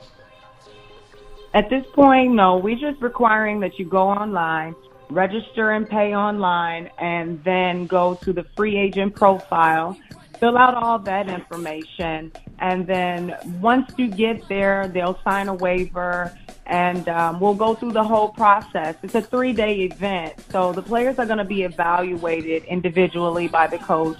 At 1.58 1.68
this 1.70 1.84
point, 1.92 2.34
no. 2.34 2.56
We're 2.56 2.78
just 2.78 3.02
requiring 3.02 3.58
that 3.60 3.80
you 3.80 3.84
go 3.84 4.08
online 4.08 4.76
register 5.10 5.72
and 5.72 5.88
pay 5.88 6.14
online, 6.14 6.88
and 6.98 7.42
then 7.42 7.86
go 7.86 8.14
to 8.22 8.32
the 8.32 8.44
free 8.56 8.76
agent 8.76 9.14
profile, 9.16 9.98
fill 10.38 10.56
out 10.56 10.74
all 10.74 10.98
that 11.00 11.28
information, 11.28 12.30
and 12.60 12.86
then 12.86 13.34
once 13.60 13.90
you 13.96 14.08
get 14.08 14.46
there, 14.48 14.86
they'll 14.88 15.18
sign 15.24 15.48
a 15.48 15.54
waiver 15.54 16.36
and 16.66 17.08
um, 17.08 17.40
we'll 17.40 17.54
go 17.54 17.74
through 17.74 17.92
the 17.92 18.04
whole 18.04 18.28
process. 18.28 18.94
It's 19.02 19.14
a 19.14 19.22
three 19.22 19.54
day 19.54 19.80
event, 19.80 20.34
so 20.50 20.72
the 20.72 20.82
players 20.82 21.18
are 21.18 21.24
going 21.24 21.38
to 21.38 21.44
be 21.44 21.62
evaluated 21.62 22.62
individually 22.64 23.48
by 23.48 23.66
the 23.66 23.78
coach. 23.78 24.18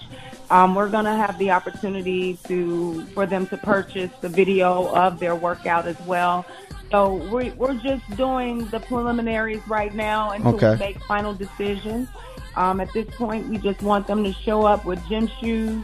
Um, 0.49 0.73
we're 0.73 0.89
going 0.89 1.05
to 1.05 1.13
have 1.13 1.37
the 1.37 1.51
opportunity 1.51 2.39
to 2.47 3.05
for 3.13 3.27
them 3.27 3.45
to 3.47 3.57
purchase 3.57 4.09
the 4.21 4.29
video 4.29 4.91
of 4.95 5.19
their 5.19 5.35
workout 5.35 5.87
as 5.87 5.99
well. 6.07 6.43
So 6.91 7.15
we're, 7.29 7.53
we're 7.53 7.75
just 7.75 8.09
doing 8.15 8.65
the 8.67 8.79
preliminaries 8.79 9.61
right 9.67 9.93
now 9.93 10.31
until 10.31 10.55
okay. 10.55 10.71
we 10.71 10.77
make 10.77 11.03
final 11.03 11.33
decisions. 11.33 12.09
Um, 12.55 12.79
at 12.79 12.91
this 12.93 13.07
point, 13.15 13.47
we 13.47 13.57
just 13.57 13.81
want 13.81 14.07
them 14.07 14.23
to 14.23 14.33
show 14.33 14.65
up 14.65 14.85
with 14.85 15.05
gym 15.07 15.29
shoes, 15.39 15.83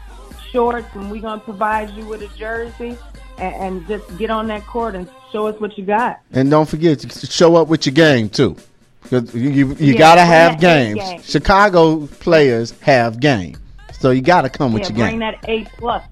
shorts, 0.51 0.87
and 0.95 1.11
we're 1.11 1.21
going 1.21 1.39
to 1.39 1.45
provide 1.45 1.91
you 1.91 2.05
with 2.05 2.21
a 2.23 2.27
jersey 2.37 2.97
and, 3.37 3.55
and, 3.55 3.87
just 3.87 4.17
get 4.17 4.29
on 4.29 4.47
that 4.47 4.65
court 4.65 4.95
and 4.95 5.09
show 5.31 5.45
us 5.47 5.59
what 5.59 5.77
you 5.77 5.85
got. 5.85 6.21
And 6.31 6.49
don't 6.49 6.67
forget 6.67 6.99
to 6.99 7.27
show 7.27 7.55
up 7.55 7.67
with 7.67 7.85
your 7.85 7.93
game, 7.93 8.29
too. 8.29 8.55
Because 9.03 9.35
you, 9.35 9.49
you, 9.49 9.67
you 9.75 9.93
yeah, 9.93 9.99
got 9.99 10.15
to 10.15 10.21
have 10.21 10.59
games. 10.59 10.99
Game. 10.99 11.21
Chicago 11.21 12.07
players 12.07 12.71
have 12.79 13.19
game. 13.19 13.57
So 13.99 14.09
you 14.11 14.21
got 14.21 14.41
to 14.41 14.49
come 14.49 14.73
with 14.73 14.83
yeah, 14.83 14.87
your 14.89 14.97
game. 14.97 15.19
Bring 15.19 15.31
that 15.31 15.49
A 15.49 15.65
plus. 15.77 16.03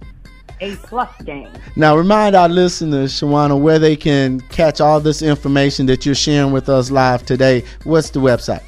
A 0.63 0.75
plus 0.77 1.09
game. 1.23 1.51
Now, 1.75 1.97
remind 1.97 2.37
our 2.37 2.47
listeners, 2.47 3.11
Shawana, 3.13 3.59
where 3.59 3.79
they 3.79 3.97
can 3.97 4.39
catch 4.39 4.79
all 4.79 5.01
this 5.01 5.21
information 5.21 5.87
that 5.87 6.05
you're 6.05 6.15
sharing 6.15 6.53
with 6.53 6.69
us 6.69 6.89
live 6.89 7.25
today. 7.25 7.65
What's 7.83 8.11
the 8.11 8.21
website? 8.21 8.63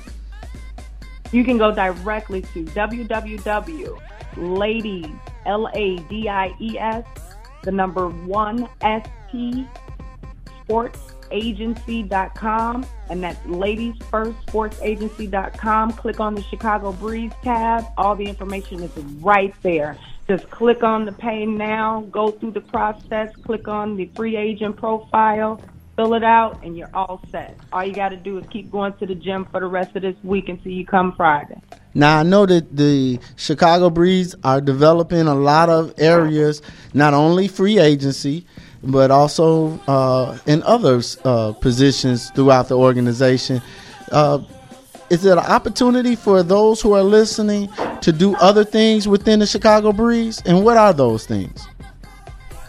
You 1.32 1.46
can 1.46 1.58
go 1.58 1.74
directly 1.74 2.42
to 2.42 2.66
www.ladies, 2.66 3.96
L-A-D-I-E-S, 5.46 7.06
the 7.64 7.72
number 7.72 8.10
one 8.10 8.68
S-T, 8.82 9.66
sportsagency.com, 11.30 12.86
and 13.10 13.24
that's 13.24 13.46
ladies 13.46 13.96
first 14.10 14.38
sportsagency.com. 14.48 15.92
Click 15.94 16.20
on 16.20 16.36
the 16.36 16.44
Chicago 16.44 16.92
Breeze 16.92 17.32
tab. 17.44 17.86
All 17.98 18.16
the 18.16 18.26
information 18.26 18.82
is 18.82 18.92
right 19.22 19.54
there. 19.62 19.98
Just 20.28 20.50
click 20.50 20.82
on 20.84 21.06
the 21.06 21.12
pay 21.12 21.46
now, 21.46 22.02
go 22.12 22.32
through 22.32 22.52
the 22.52 22.62
process, 22.62 23.36
click 23.44 23.68
on 23.68 23.96
the 23.96 24.10
free 24.16 24.36
agent 24.36 24.76
profile, 24.76 25.62
fill 25.96 26.16
it 26.16 26.24
out, 26.24 26.64
and 26.64 26.76
you're 26.76 26.90
all 26.96 27.22
set. 27.30 27.56
All 27.72 27.86
you 27.86 27.94
got 27.94 28.10
to 28.10 28.18
do 28.18 28.40
is 28.40 28.48
keep 28.48 28.72
going 28.72 28.94
to 28.94 29.06
the 29.06 29.14
gym 29.14 29.46
for 29.46 29.60
the 29.60 29.68
rest 29.68 29.96
of 29.96 30.02
this 30.02 30.16
week 30.24 30.50
until 30.50 30.72
you 30.72 30.84
come 30.84 31.14
Friday. 31.16 31.62
Now 31.94 32.20
I 32.20 32.24
know 32.24 32.48
that 32.48 32.76
the 32.76 33.20
Chicago 33.36 33.92
Breeze 33.92 34.34
are 34.44 34.62
developing 34.62 35.28
a 35.28 35.36
lot 35.36 35.70
of 35.70 35.94
areas, 36.00 36.64
not 36.96 37.14
only 37.14 37.48
free 37.48 37.78
agency, 37.78 38.48
but 38.86 39.12
also 39.12 39.80
uh, 39.88 40.38
in 40.46 40.64
other 40.64 41.02
uh, 41.24 41.54
positions 41.54 42.30
throughout 42.32 42.68
the 42.68 42.78
organization. 42.78 43.62
Uh, 44.12 44.40
is 45.10 45.24
it 45.26 45.34
an 45.34 45.40
opportunity 45.40 46.16
for 46.16 46.42
those 46.42 46.82
who 46.82 46.94
are 46.94 47.04
listening 47.04 47.70
to 48.02 48.12
do 48.12 48.36
other 48.38 48.64
things 48.64 49.08
within 49.08 49.40
the 49.40 49.46
Chicago 49.46 49.92
Breeze? 49.92 50.42
And 50.46 50.64
what 50.64 50.78
are 50.78 50.94
those 50.94 51.26
things? 51.26 51.68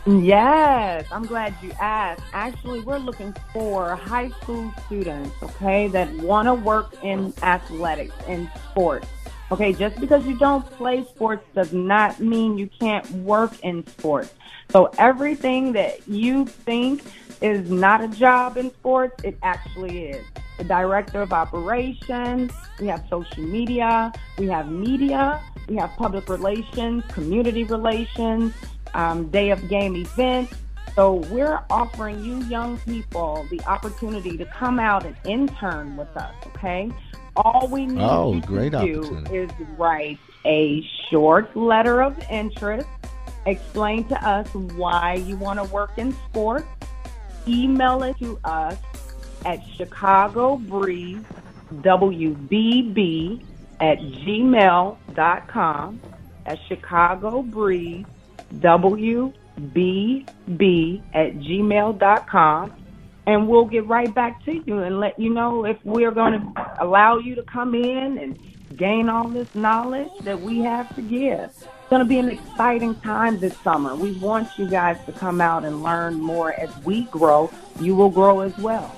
Yes, 0.07 1.05
I'm 1.11 1.27
glad 1.27 1.55
you 1.63 1.73
asked. 1.81 2.23
Actually, 2.33 2.81
we're 2.81 2.99
looking 2.99 3.35
for 3.53 3.97
high 3.97 4.29
school 4.43 4.73
students, 4.87 5.35
okay, 5.43 5.89
that 5.89 6.13
want 6.17 6.47
to 6.47 6.55
work 6.55 6.95
in 7.03 7.35
athletics 7.43 8.15
and 8.29 8.49
sports. 8.71 9.09
Okay, 9.53 9.73
just 9.73 10.01
because 10.01 10.27
you 10.27 10.37
don't 10.37 10.67
play 10.73 11.05
sports 11.05 11.45
does 11.55 11.73
not 11.73 12.19
mean 12.19 12.59
you 12.59 12.69
can't 12.81 13.09
work 13.13 13.53
in 13.61 13.87
sports. 13.87 14.35
So 14.71 14.91
everything 14.99 15.73
that 15.75 16.07
you 16.09 16.47
think 16.47 17.05
is 17.41 17.71
not 17.71 18.03
a 18.03 18.09
job 18.09 18.57
in 18.57 18.71
sports, 18.73 19.23
it 19.23 19.39
actually 19.43 20.09
is 20.09 20.27
the 20.59 20.65
director 20.65 21.23
of 21.23 21.33
operations, 21.33 22.51
we 22.81 22.87
have 22.89 23.05
social 23.09 23.43
media, 23.43 24.13
we 24.39 24.47
have 24.49 24.69
media, 24.69 25.41
we 25.69 25.77
have 25.77 25.91
public 25.91 26.29
relations, 26.29 27.05
community 27.09 27.65
relations, 27.65 28.53
um, 28.95 29.29
day 29.29 29.51
of 29.51 29.69
game 29.69 29.95
events. 29.95 30.55
So 30.95 31.17
we're 31.31 31.63
offering 31.69 32.25
you 32.25 32.43
young 32.45 32.79
people 32.79 33.47
the 33.51 33.61
opportunity 33.67 34.37
to 34.39 34.47
come 34.47 34.81
out 34.81 35.05
and 35.05 35.15
intern 35.25 35.97
with 35.97 36.15
us, 36.17 36.35
okay? 36.47 36.91
All 37.37 37.69
we 37.69 37.83
oh, 37.99 38.35
need 38.35 38.41
oh, 38.41 38.41
to 38.41 38.71
do 38.71 39.25
is 39.33 39.51
write 39.77 40.19
a 40.45 40.87
short 41.11 41.55
letter 41.57 42.03
of 42.03 42.19
interest, 42.31 42.89
explain 43.45 44.09
to 44.09 44.27
us 44.27 44.49
why 44.55 45.15
you 45.15 45.37
want 45.37 45.59
to 45.59 45.65
work 45.73 45.99
in 45.99 46.13
sports, 46.29 46.67
email 47.47 48.03
it 48.03 48.19
to 48.19 48.39
us 48.45 48.79
at 49.45 49.61
Chicago 49.77 50.57
Breeze 50.57 51.23
WBB 51.75 53.43
at 53.81 53.99
gmail.com. 53.99 56.01
At 56.47 56.59
Chicago 56.69 57.43
Breeze 57.43 58.07
WBB 58.55 59.33
at 61.13 61.35
gmail.com. 61.35 62.73
And 63.27 63.49
we'll 63.49 63.65
get 63.65 63.87
right 63.87 64.13
back 64.15 64.45
to 64.45 64.53
you 64.53 64.79
and 64.79 65.01
let 65.01 65.19
you 65.19 65.31
know 65.31 65.65
if 65.65 65.79
we're 65.85 66.13
going 66.13 66.41
to 66.41 66.77
allow 66.81 67.19
you 67.19 67.35
to 67.35 67.43
come 67.43 67.75
in 67.75 68.19
and 68.19 68.39
gain 68.77 69.09
all 69.09 69.29
this 69.29 69.53
knowledge 69.55 70.11
that 70.23 70.41
we 70.41 70.61
have 70.61 70.95
to 70.95 71.03
give. 71.03 71.51
It's 71.51 71.91
going 71.91 72.03
to 72.03 72.09
be 72.09 72.19
an 72.19 72.29
exciting 72.29 72.95
time 73.01 73.39
this 73.39 73.57
summer. 73.59 73.95
We 73.97 74.13
want 74.13 74.49
you 74.59 74.69
guys 74.69 74.99
to 75.07 75.13
come 75.13 75.41
out 75.41 75.65
and 75.65 75.83
learn 75.83 76.21
more. 76.21 76.53
As 76.53 76.71
we 76.85 77.03
grow, 77.05 77.51
you 77.81 77.97
will 77.97 78.11
grow 78.11 78.41
as 78.41 78.57
well. 78.59 78.95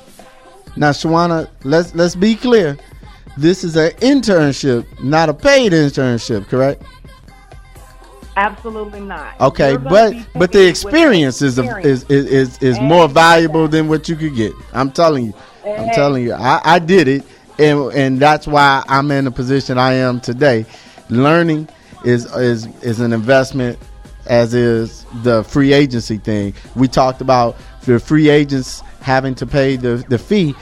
Now, 0.76 0.90
Shawana, 0.90 1.48
let's 1.64 1.94
let's 1.94 2.14
be 2.14 2.34
clear. 2.34 2.78
This 3.36 3.62
is 3.62 3.76
an 3.76 3.90
internship, 4.00 4.84
not 5.02 5.28
a 5.28 5.34
paid 5.34 5.72
internship, 5.72 6.48
correct? 6.48 6.82
Absolutely 8.38 9.00
not. 9.00 9.40
Okay, 9.40 9.76
but 9.76 10.14
but 10.34 10.52
the 10.52 10.68
experience, 10.68 11.42
is, 11.42 11.58
experience. 11.58 12.04
is 12.08 12.58
is 12.58 12.58
is 12.62 12.80
more 12.80 13.08
valuable 13.08 13.66
than 13.66 13.88
what 13.88 14.08
you 14.08 14.14
could 14.14 14.36
get. 14.36 14.52
I'm 14.72 14.92
telling 14.92 15.26
you. 15.26 15.34
I'm 15.66 15.90
telling 15.90 16.22
you. 16.22 16.34
I, 16.34 16.60
I 16.64 16.78
did 16.78 17.08
it, 17.08 17.24
and 17.58 17.92
and 17.94 18.20
that's 18.20 18.46
why 18.46 18.84
I'm 18.86 19.10
in 19.10 19.24
the 19.24 19.32
position 19.32 19.76
I 19.76 19.94
am 19.94 20.20
today. 20.20 20.66
Learning 21.10 21.68
is 22.04 22.26
is 22.36 22.66
is 22.82 23.00
an 23.00 23.12
investment, 23.12 23.76
as 24.26 24.54
is 24.54 25.04
the 25.24 25.42
free 25.42 25.72
agency 25.72 26.18
thing. 26.18 26.54
We 26.76 26.86
talked 26.86 27.20
about 27.20 27.56
the 27.86 27.98
free 27.98 28.28
agents 28.28 28.82
having 29.00 29.34
to 29.34 29.46
pay 29.46 29.76
the, 29.76 30.04
the 30.08 30.18
fee, 30.18 30.54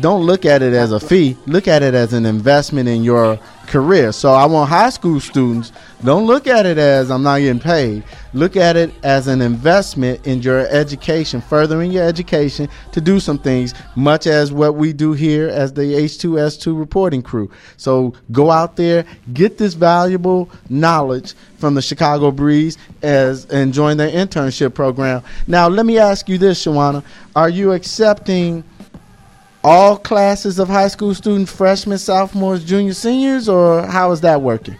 don't 0.00 0.22
look 0.26 0.44
at 0.44 0.62
it 0.62 0.74
as 0.74 0.92
a 0.92 1.00
fee. 1.00 1.36
Look 1.46 1.68
at 1.68 1.82
it 1.82 1.94
as 1.94 2.12
an 2.12 2.26
investment 2.26 2.88
in 2.88 3.04
your 3.04 3.38
career. 3.66 4.12
So 4.12 4.32
I 4.32 4.46
want 4.46 4.68
high 4.68 4.90
school 4.90 5.20
students 5.20 5.72
don't 6.04 6.26
look 6.26 6.46
at 6.46 6.66
it 6.66 6.76
as 6.76 7.10
I'm 7.10 7.22
not 7.22 7.38
getting 7.38 7.58
paid. 7.58 8.04
Look 8.34 8.56
at 8.56 8.76
it 8.76 8.92
as 9.02 9.26
an 9.26 9.40
investment 9.40 10.26
in 10.26 10.42
your 10.42 10.66
education, 10.68 11.40
furthering 11.40 11.90
your 11.90 12.04
education 12.04 12.68
to 12.92 13.00
do 13.00 13.18
some 13.20 13.38
things, 13.38 13.72
much 13.96 14.26
as 14.26 14.52
what 14.52 14.74
we 14.74 14.92
do 14.92 15.14
here 15.14 15.48
as 15.48 15.72
the 15.72 15.80
H2S2 15.80 16.78
reporting 16.78 17.22
crew. 17.22 17.50
So 17.78 18.12
go 18.32 18.50
out 18.50 18.76
there, 18.76 19.06
get 19.32 19.56
this 19.56 19.72
valuable 19.72 20.50
knowledge 20.68 21.32
from 21.56 21.74
the 21.74 21.80
Chicago 21.80 22.30
Breeze 22.30 22.76
as 23.00 23.46
and 23.46 23.72
join 23.72 23.96
their 23.96 24.10
internship 24.10 24.74
program. 24.74 25.22
Now, 25.46 25.68
let 25.68 25.86
me 25.86 25.98
ask 25.98 26.28
you 26.28 26.36
this, 26.36 26.62
Shawana. 26.62 27.02
Are 27.34 27.48
you 27.48 27.72
accepting 27.72 28.62
all 29.64 29.96
classes 29.96 30.58
of 30.58 30.68
high 30.68 30.88
school 30.88 31.14
students, 31.14 31.50
freshmen, 31.50 31.96
sophomores, 31.96 32.62
juniors, 32.62 32.98
seniors, 32.98 33.48
or 33.48 33.82
how 33.86 34.12
is 34.12 34.20
that 34.20 34.42
working? 34.42 34.76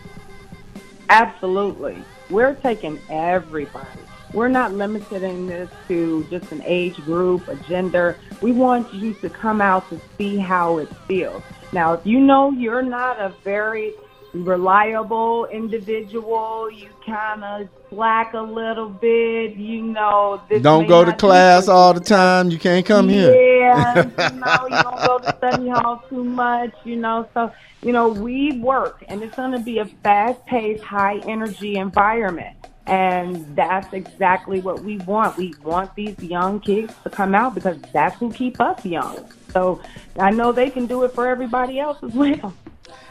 Absolutely. 1.08 2.04
We're 2.28 2.54
taking 2.54 3.00
everybody. 3.08 3.88
We're 4.34 4.48
not 4.48 4.72
limiting 4.72 5.46
this 5.46 5.70
to 5.88 6.24
just 6.28 6.52
an 6.52 6.62
age 6.66 6.96
group, 6.96 7.48
a 7.48 7.54
gender. 7.54 8.18
We 8.42 8.52
want 8.52 8.92
you 8.92 9.14
to 9.14 9.30
come 9.30 9.60
out 9.60 9.88
to 9.88 10.00
see 10.18 10.36
how 10.36 10.78
it 10.78 10.88
feels. 11.06 11.42
Now, 11.72 11.94
if 11.94 12.04
you 12.04 12.20
know 12.20 12.50
you're 12.50 12.82
not 12.82 13.18
a 13.18 13.32
very 13.42 13.94
reliable 14.34 15.46
individual, 15.46 16.70
you 16.70 16.90
kind 17.06 17.44
of 17.44 17.68
slack 17.94 18.34
a 18.34 18.40
little 18.40 18.88
bit, 18.88 19.56
you 19.56 19.82
know. 19.82 20.40
don't 20.60 20.86
go 20.86 21.04
to 21.04 21.12
class 21.12 21.68
all 21.68 21.94
the 21.94 22.00
time. 22.00 22.50
You 22.50 22.58
can't 22.58 22.84
come 22.84 23.08
yeah, 23.08 23.16
here. 23.16 23.60
Yeah, 23.60 23.94
you 24.32 24.40
know, 24.40 24.76
you 24.76 24.82
don't 24.82 25.06
go 25.06 25.18
to 25.18 25.36
study 25.36 25.68
hall 25.68 26.04
too 26.08 26.24
much, 26.24 26.74
you 26.84 26.96
know. 26.96 27.28
So, 27.34 27.52
you 27.82 27.92
know, 27.92 28.08
we 28.08 28.58
work, 28.58 29.04
and 29.08 29.22
it's 29.22 29.36
going 29.36 29.52
to 29.52 29.60
be 29.60 29.78
a 29.78 29.86
fast-paced, 29.86 30.82
high-energy 30.82 31.76
environment. 31.76 32.56
And 32.86 33.56
that's 33.56 33.92
exactly 33.94 34.60
what 34.60 34.82
we 34.82 34.98
want. 34.98 35.38
We 35.38 35.54
want 35.62 35.94
these 35.94 36.18
young 36.22 36.60
kids 36.60 36.92
to 37.04 37.10
come 37.10 37.34
out 37.34 37.54
because 37.54 37.80
that's 37.92 38.16
who 38.18 38.30
keep 38.30 38.60
us 38.60 38.84
young. 38.84 39.24
So 39.52 39.80
I 40.18 40.30
know 40.30 40.52
they 40.52 40.68
can 40.68 40.84
do 40.84 41.04
it 41.04 41.12
for 41.14 41.26
everybody 41.26 41.78
else 41.78 41.96
as 42.02 42.12
well. 42.12 42.52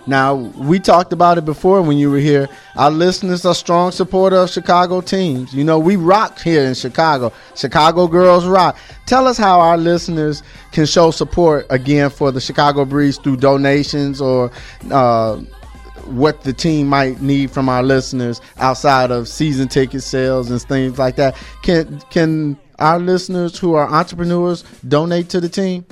Now, 0.06 0.36
we 0.36 0.80
talked 0.80 1.13
about 1.13 1.38
it 1.38 1.46
before 1.46 1.82
when 1.82 1.98
you 1.98 2.12
were 2.12 2.18
here. 2.18 2.50
Our 2.75 2.92
listeners 2.92 3.46
are 3.46 3.56
strong 3.56 3.92
supporter 3.92 4.36
of 4.36 4.50
Chicago 4.50 5.00
teams. 5.00 5.53
You 5.53 5.63
know, 5.63 5.80
we 5.80 5.96
rock 5.96 6.39
here 6.42 6.63
in 6.63 6.74
Chicago. 6.74 7.32
Chicago 7.56 8.08
girls 8.08 8.46
rock. 8.46 8.77
Tell 9.06 9.27
us 9.27 9.38
how 9.38 9.62
our 9.62 9.77
listeners 9.77 10.44
can 10.74 10.86
show 10.86 11.12
support 11.12 11.65
again 11.70 12.10
for 12.10 12.32
the 12.32 12.42
Chicago 12.42 12.84
Breeze 12.84 13.18
through 13.18 13.38
donations 13.38 14.20
or 14.20 14.51
uh, 14.92 15.38
what 16.06 16.42
the 16.44 16.51
team 16.51 16.88
might 16.88 17.22
need 17.22 17.50
from 17.50 17.70
our 17.70 17.82
listeners 17.82 18.42
outside 18.58 19.10
of 19.10 19.30
season 19.30 19.70
ticket 19.70 20.03
sales 20.03 20.51
and 20.51 20.62
things 20.62 21.00
like 21.00 21.15
that. 21.15 21.38
Can 21.62 22.01
can 22.10 22.58
our 22.80 23.00
listeners 23.00 23.58
who 23.58 23.74
are 23.75 23.88
entrepreneurs 23.88 24.63
donate 24.86 25.30
to 25.30 25.39
the 25.39 25.48
team? 25.48 25.86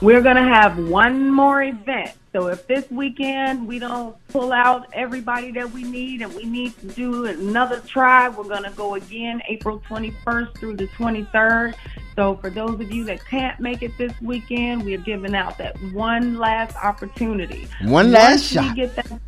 We're 0.02 0.22
going 0.22 0.38
to 0.38 0.44
have 0.44 0.78
one 0.80 1.30
more 1.30 1.62
event. 1.62 2.12
So 2.34 2.48
if 2.48 2.66
this 2.66 2.90
weekend 2.90 3.68
we 3.68 3.78
don't 3.78 4.16
pull 4.30 4.54
out 4.54 4.88
everybody 4.94 5.52
that 5.52 5.70
we 5.72 5.84
need 5.84 6.22
and 6.22 6.34
we 6.34 6.46
need 6.46 6.78
to 6.80 6.88
do 6.88 7.26
another 7.26 7.82
try, 7.82 8.30
we're 8.30 8.46
going 8.46 8.64
to 8.64 8.72
go 8.72 8.96
again 8.96 9.42
April 9.50 9.82
21st 9.90 10.58
through 10.58 10.78
the 10.78 10.88
23rd. 10.88 11.76
So 12.16 12.38
for 12.38 12.50
those 12.50 12.80
of 12.80 12.90
you 12.92 13.04
that 13.06 13.26
can't 13.26 13.60
make 13.60 13.84
it 13.84 13.98
this 13.98 14.14
weekend, 14.22 14.84
we're 14.84 14.98
giving 14.98 15.36
out 15.36 15.58
that 15.58 15.76
one 15.94 16.38
last 16.38 16.76
opportunity. 16.78 17.68
One 17.84 18.12
last 18.12 18.32
Once 18.32 18.44
shot. 18.44 18.70
We 18.70 18.76
get 18.76 18.96
that 18.96 19.20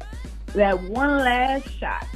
that 0.53 0.81
one 0.83 1.17
last 1.19 1.69
shot. 1.79 2.07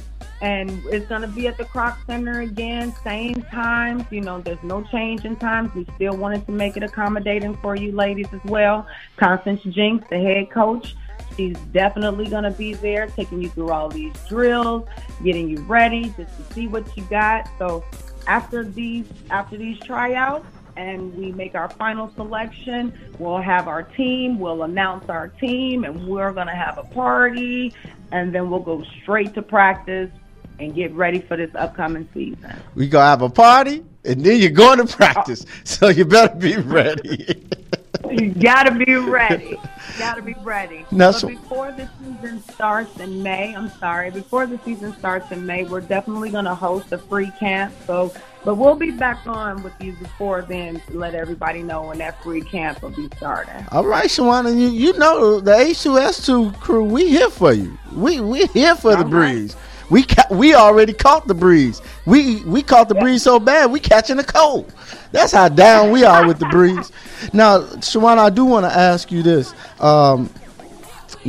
And 0.41 0.69
it's 0.85 1.07
going 1.07 1.21
to 1.21 1.27
be 1.27 1.47
at 1.47 1.57
the 1.57 1.65
Kroc 1.65 1.97
Center 2.05 2.41
again, 2.41 2.93
same 3.03 3.41
times. 3.43 4.05
You 4.11 4.21
know, 4.21 4.39
there's 4.39 4.61
no 4.63 4.83
change 4.83 5.25
in 5.25 5.35
times. 5.35 5.73
We 5.73 5.87
still 5.95 6.15
wanted 6.15 6.45
to 6.45 6.51
make 6.51 6.77
it 6.77 6.83
accommodating 6.83 7.57
for 7.57 7.75
you 7.75 7.91
ladies 7.91 8.27
as 8.31 8.43
well. 8.45 8.87
Constance 9.15 9.63
Jinks, 9.63 10.07
the 10.09 10.19
head 10.19 10.51
coach, 10.51 10.95
she's 11.35 11.57
definitely 11.71 12.27
going 12.27 12.43
to 12.43 12.51
be 12.51 12.75
there, 12.75 13.07
taking 13.07 13.41
you 13.41 13.49
through 13.49 13.71
all 13.71 13.89
these 13.89 14.13
drills, 14.27 14.87
getting 15.23 15.49
you 15.49 15.57
ready 15.63 16.13
just 16.17 16.37
to 16.37 16.53
see 16.53 16.67
what 16.67 16.95
you 16.95 17.03
got. 17.05 17.49
So 17.57 17.83
after 18.27 18.63
these 18.63 19.07
after 19.31 19.57
these 19.57 19.79
tryouts, 19.79 20.45
and 20.77 21.13
we 21.15 21.31
make 21.31 21.55
our 21.55 21.69
final 21.69 22.11
selection. 22.13 22.93
We'll 23.17 23.41
have 23.41 23.67
our 23.67 23.83
team, 23.83 24.39
we'll 24.39 24.63
announce 24.63 25.09
our 25.09 25.27
team, 25.27 25.83
and 25.83 26.07
we're 26.07 26.31
going 26.31 26.47
to 26.47 26.55
have 26.55 26.77
a 26.77 26.83
party, 26.83 27.73
and 28.11 28.33
then 28.33 28.49
we'll 28.49 28.59
go 28.59 28.83
straight 29.01 29.33
to 29.33 29.41
practice 29.41 30.11
and 30.59 30.73
get 30.75 30.91
ready 30.93 31.19
for 31.19 31.37
this 31.37 31.53
upcoming 31.55 32.07
season. 32.13 32.55
We 32.75 32.87
going 32.87 33.03
to 33.03 33.07
have 33.07 33.21
a 33.21 33.29
party, 33.29 33.83
and 34.05 34.23
then 34.23 34.39
you're 34.39 34.49
going 34.49 34.85
to 34.85 34.95
practice, 34.95 35.45
oh. 35.47 35.51
so 35.63 35.87
you 35.89 36.05
better 36.05 36.35
be 36.35 36.57
ready. 36.57 37.47
you 38.11 38.33
gotta 38.33 38.71
be 38.71 38.95
ready. 38.95 39.49
You 39.49 39.59
gotta 39.99 40.21
be 40.21 40.35
ready. 40.43 40.85
No, 40.91 41.11
but 41.11 41.27
before 41.27 41.71
the 41.71 41.89
season 41.99 42.41
starts 42.43 42.99
in 42.99 43.21
May, 43.23 43.55
I'm 43.55 43.69
sorry, 43.79 44.11
before 44.11 44.45
the 44.45 44.59
season 44.63 44.95
starts 44.97 45.31
in 45.31 45.45
May, 45.45 45.63
we're 45.63 45.81
definitely 45.81 46.29
gonna 46.29 46.55
host 46.55 46.91
a 46.91 46.97
free 46.97 47.31
camp. 47.39 47.73
So 47.85 48.13
but 48.47 48.55
we'll 48.55 48.75
be 48.75 48.91
back 48.91 49.27
on 49.27 49.61
with 49.61 49.73
you 49.81 49.91
before 49.93 50.41
then 50.41 50.79
to 50.87 50.97
let 50.97 51.15
everybody 51.15 51.63
know 51.63 51.87
when 51.87 51.97
that 51.97 52.23
free 52.23 52.41
camp 52.41 52.81
will 52.81 52.91
be 52.91 53.09
starting. 53.17 53.65
All 53.73 53.85
right, 53.85 54.09
Shawana, 54.09 54.57
you, 54.57 54.69
you 54.69 54.93
know 54.93 55.41
the 55.41 55.51
H2S2 55.51 56.57
crew, 56.59 56.85
we 56.85 57.09
here 57.09 57.29
for 57.29 57.51
you. 57.51 57.77
We 57.93 58.21
we 58.21 58.45
here 58.47 58.75
for 58.75 58.91
All 58.91 59.03
the 59.03 59.09
breeze. 59.09 59.55
We 59.89 60.03
ca- 60.03 60.27
we 60.31 60.53
already 60.53 60.93
caught 60.93 61.27
the 61.27 61.33
breeze. 61.33 61.81
We 62.05 62.41
we 62.43 62.61
caught 62.61 62.89
the 62.89 62.95
breeze 62.95 63.23
so 63.23 63.39
bad 63.39 63.71
we 63.71 63.79
catching 63.79 64.19
a 64.19 64.23
cold. 64.23 64.71
That's 65.11 65.31
how 65.31 65.47
down 65.49 65.91
we 65.91 66.03
are 66.03 66.27
with 66.27 66.39
the 66.39 66.45
breeze. 66.47 66.91
Now, 67.33 67.61
Shawana, 67.61 68.19
I 68.19 68.29
do 68.29 68.45
want 68.45 68.65
to 68.65 68.71
ask 68.71 69.11
you 69.11 69.23
this. 69.23 69.53
Um, 69.79 70.29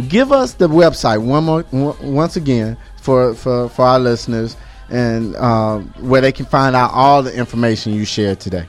give 0.08 0.32
us 0.32 0.54
the 0.54 0.68
website 0.68 1.22
one 1.24 1.44
more 1.44 1.64
once 2.02 2.36
again 2.36 2.76
for 3.00 3.34
for 3.34 3.68
for 3.68 3.84
our 3.84 4.00
listeners 4.00 4.56
and 4.90 5.36
um, 5.36 5.88
where 6.00 6.20
they 6.20 6.32
can 6.32 6.46
find 6.46 6.74
out 6.74 6.90
all 6.92 7.22
the 7.22 7.32
information 7.34 7.92
you 7.92 8.04
shared 8.04 8.40
today. 8.40 8.66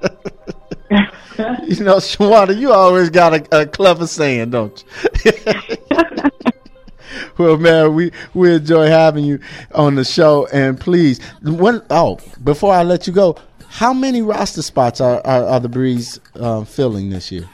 You 1.65 1.83
know, 1.83 1.97
Shawana, 1.97 2.57
you 2.57 2.71
always 2.71 3.09
got 3.09 3.33
a, 3.33 3.61
a 3.61 3.65
clever 3.65 4.05
saying, 4.05 4.51
don't 4.51 4.83
you? 5.25 5.31
well, 7.37 7.57
man, 7.57 7.95
we 7.95 8.11
we 8.35 8.53
enjoy 8.53 8.87
having 8.87 9.25
you 9.25 9.39
on 9.73 9.95
the 9.95 10.05
show, 10.05 10.47
and 10.53 10.79
please, 10.79 11.19
when 11.41 11.81
oh, 11.89 12.19
before 12.43 12.73
I 12.73 12.83
let 12.83 13.07
you 13.07 13.13
go, 13.13 13.35
how 13.73 13.91
many 13.91 14.21
roster 14.21 14.61
spots 14.61 15.01
are 15.01 15.19
are, 15.25 15.47
are 15.47 15.59
the 15.59 15.67
Breeze 15.67 16.19
um, 16.35 16.63
filling 16.63 17.09
this 17.09 17.31
year? 17.31 17.49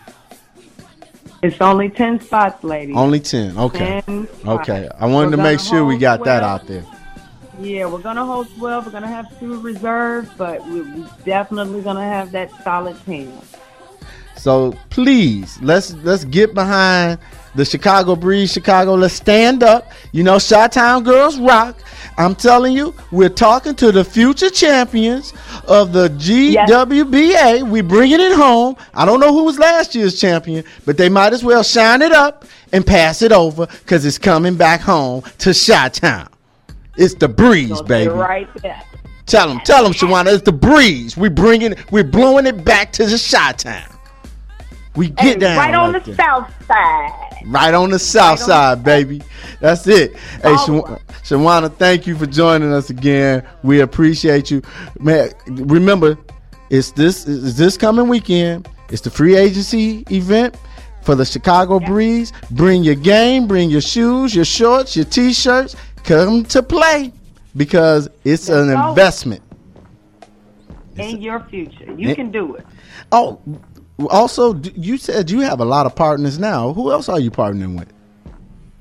It's 1.41 1.61
only 1.61 1.87
10 1.87 2.19
spots, 2.19 2.61
ladies. 2.65 2.97
Only 2.97 3.21
ten. 3.21 3.57
Okay. 3.57 4.01
10. 4.05 4.27
Okay. 4.45 4.89
I 4.99 5.05
wanted 5.05 5.29
We're 5.29 5.37
to 5.37 5.43
make 5.43 5.59
sure 5.61 5.85
we 5.85 5.97
got 5.97 6.25
that 6.25 6.43
out 6.43 6.67
there. 6.67 6.85
Yeah, 7.61 7.85
we're 7.85 7.99
going 7.99 8.17
to 8.17 8.25
hold 8.25 8.53
12. 8.57 8.85
We're 8.85 8.91
going 8.91 9.03
to 9.03 9.09
have 9.09 9.39
two 9.39 9.61
reserves, 9.61 10.29
but 10.37 10.61
we're 10.67 11.09
definitely 11.23 11.81
going 11.81 11.95
to 11.95 12.01
have 12.01 12.33
that 12.33 12.51
solid 12.63 12.97
10. 13.05 13.31
So 14.35 14.73
please, 14.89 15.57
let's 15.61 15.93
let's 15.93 16.25
get 16.25 16.53
behind 16.53 17.19
the 17.55 17.65
Chicago 17.65 18.15
Breeze, 18.15 18.51
Chicago. 18.51 18.95
Let's 18.95 19.13
stand 19.13 19.63
up. 19.63 19.91
You 20.11 20.23
know, 20.23 20.39
Chi-Town 20.39 21.03
girls 21.03 21.39
rock. 21.39 21.77
I'm 22.17 22.35
telling 22.35 22.73
you, 22.73 22.93
we're 23.11 23.29
talking 23.29 23.75
to 23.75 23.91
the 23.91 24.03
future 24.03 24.49
champions 24.49 25.33
of 25.67 25.93
the 25.93 26.09
GWBA. 26.09 27.69
We 27.69 27.81
bringing 27.81 28.19
it 28.19 28.33
home. 28.33 28.75
I 28.93 29.05
don't 29.05 29.19
know 29.19 29.31
who 29.33 29.45
was 29.45 29.57
last 29.57 29.95
year's 29.95 30.19
champion, 30.19 30.65
but 30.85 30.97
they 30.97 31.07
might 31.07 31.31
as 31.33 31.43
well 31.43 31.63
shine 31.63 32.01
it 32.01 32.11
up 32.11 32.45
and 32.73 32.85
pass 32.85 33.21
it 33.21 33.31
over 33.31 33.67
because 33.67 34.05
it's 34.05 34.17
coming 34.17 34.55
back 34.55 34.81
home 34.81 35.23
to 35.39 35.53
Chi-Town. 35.53 36.29
It's 36.97 37.13
the 37.13 37.29
Breeze, 37.29 37.81
baby. 37.83 38.09
right 38.09 38.49
there. 38.61 38.83
Tell 39.29 39.47
them, 39.47 39.59
tell 39.63 39.83
them, 39.83 39.93
Shawana, 39.93 40.33
it's 40.33 40.41
the 40.43 40.51
breeze. 40.51 41.15
We 41.15 41.29
bringing, 41.29 41.75
we're 41.91 42.03
blowing 42.03 42.47
it 42.47 42.65
back 42.65 42.91
to 42.93 43.05
the 43.05 43.15
shot 43.15 43.59
town. 43.59 43.98
We 44.99 45.07
get 45.11 45.17
Hey, 45.19 45.35
down 45.35 45.57
right 45.57 45.73
on 45.73 45.93
like 45.93 46.03
the 46.03 46.11
that. 46.11 46.17
south 46.49 46.67
side. 46.67 47.43
right 47.45 47.73
on 47.73 47.89
the 47.89 47.99
south 47.99 48.41
on 48.41 48.47
side, 48.47 48.83
baby. 48.83 49.21
That's 49.61 49.87
it. 49.87 50.13
Hey, 50.43 50.49
All 50.51 50.57
Shaw- 50.65 50.97
Shawana, 51.23 51.73
thank 51.73 52.05
you 52.05 52.17
for 52.17 52.25
joining 52.25 52.73
us 52.73 52.89
again. 52.89 53.43
We 53.63 53.79
appreciate 53.79 54.51
you, 54.51 54.61
man. 54.99 55.31
Remember, 55.47 56.17
it's 56.69 56.91
this 56.91 57.25
is 57.25 57.55
this 57.57 57.77
coming 57.77 58.09
weekend. 58.09 58.67
It's 58.89 59.01
the 59.01 59.09
free 59.09 59.37
agency 59.37 60.03
event 60.11 60.57
for 61.03 61.15
the 61.15 61.23
Chicago 61.23 61.79
Breeze. 61.79 62.33
Bring 62.51 62.83
your 62.83 62.95
game, 62.95 63.47
bring 63.47 63.69
your 63.69 63.79
shoes, 63.79 64.35
your 64.35 64.43
shorts, 64.43 64.97
your 64.97 65.05
t-shirts. 65.05 65.77
Come 66.03 66.43
to 66.45 66.61
play 66.61 67.13
because 67.55 68.09
it's 68.25 68.49
an 68.49 68.69
investment. 68.69 69.43
In 70.97 71.21
your 71.21 71.39
future. 71.49 71.93
You 71.97 72.13
can 72.15 72.31
do 72.31 72.55
it. 72.55 72.65
Oh, 73.13 73.39
also, 74.07 74.55
you 74.75 74.97
said 74.97 75.29
you 75.29 75.41
have 75.41 75.59
a 75.59 75.65
lot 75.65 75.85
of 75.85 75.95
partners 75.95 76.39
now. 76.39 76.73
Who 76.73 76.91
else 76.91 77.09
are 77.09 77.19
you 77.19 77.31
partnering 77.31 77.77
with? 77.77 77.91